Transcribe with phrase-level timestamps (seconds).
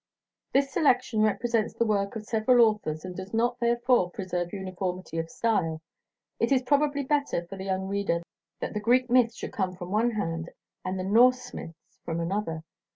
[0.51, 5.29] This selection represents the work of several authors, and does not, therefore, preserve uniformity of
[5.29, 5.79] style.
[6.39, 8.23] It is probably better for the young reader
[8.61, 10.49] that the Greek Myths should come from one hand,
[10.83, 12.63] and the Norse Myths from another.